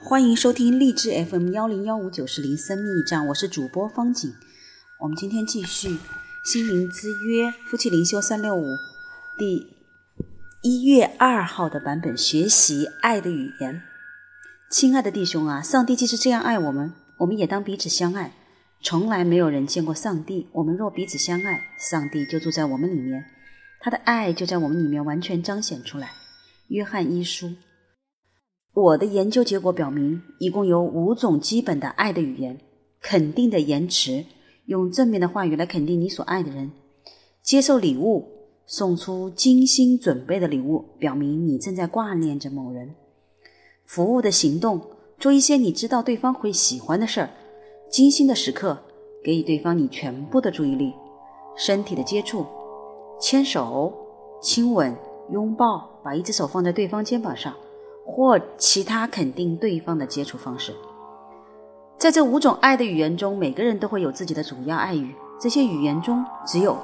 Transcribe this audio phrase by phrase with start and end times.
[0.00, 4.32] 欢迎收听励志 FM 幺零幺五九四零生命驿站，我是主播方景。
[5.00, 5.88] 我们今天继续
[6.44, 8.64] 《心灵之约》夫妻灵修三六五
[9.36, 9.66] 第
[10.62, 13.82] 一月二号的版本，学习爱的语言。
[14.70, 18.32] 亲爱的弟兄啊，上帝既是这样爱我们，我们也当彼此相爱。
[18.80, 23.24] 从来没有人见过上帝，我们若彼此相爱，上帝就住在我们里面，
[23.80, 26.12] 他的爱就在我们里面完全彰显出来。
[26.68, 27.52] 约翰一书。
[28.80, 32.56] 我的研究结果表明，一共有五种基本的爱的语言：
[33.02, 34.24] 肯定的言辞，
[34.66, 36.70] 用正面的话语来肯定你所爱的人；
[37.42, 38.24] 接受礼物，
[38.66, 42.90] 送出精心准备的礼物，表明你正在挂念着某人；
[43.84, 44.80] 服务的行动，
[45.18, 47.28] 做一些你知道对方会喜欢的事儿；
[47.90, 48.78] 精心的时刻，
[49.24, 50.92] 给予对方你全部的注意力；
[51.56, 52.46] 身体的接触，
[53.20, 53.92] 牵手、
[54.40, 54.94] 亲吻、
[55.32, 57.52] 拥抱，把一只手放在对方肩膀上。
[58.10, 60.74] 或其他肯定对方的接触方式，
[61.98, 65.14] 在这五种爱的语言中，每个人都会有自己的主要爱语。
[65.38, 66.74] 这些语言中，只有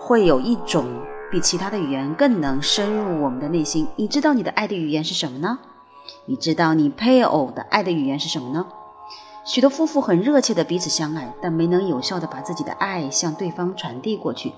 [0.00, 0.86] 会有一种
[1.30, 3.86] 比其他的语言更能深入我们的内心。
[3.94, 5.58] 你知道你的爱的语言是什么呢？
[6.24, 8.66] 你知道你配偶的爱的语言是什么呢？
[9.44, 14.54] 许多夫妇很热切的彼此相爱，但没能有效的把自己的爱向对方传递过去。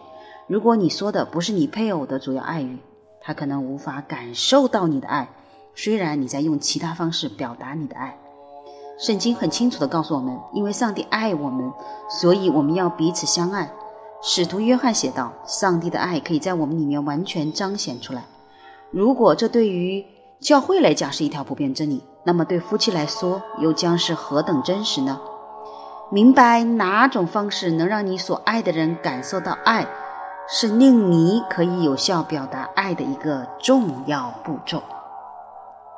[0.46, 2.78] 如果你说的不是你配偶的主要爱语，
[3.20, 5.28] 他可能无法感受到你的爱。
[5.74, 8.18] 虽然你在用其他方式表达你的爱，
[8.98, 11.72] 圣经很清楚地告诉我们，因为上帝爱我们，
[12.08, 13.70] 所以我们要彼此相爱。
[14.22, 18.24] 使徒约翰写道：“上帝的爱可以在我们里面完全彰显出来。”
[18.92, 20.04] 如果这对于
[20.40, 25.18] 教会来讲是一条普遍真理，那么对夫妻来说又将是何等真实呢？
[26.10, 29.86] 明白哪种方式能让你所爱的人感受到爱，
[30.48, 34.82] 是令你可以有效表达爱的一个重要步骤。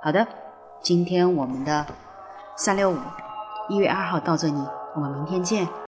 [0.04, 0.26] 好的，
[0.80, 1.86] 今天我们的
[2.56, 2.96] 三六五
[3.68, 4.54] 一月二号到这里，
[4.96, 5.68] 我们明天见。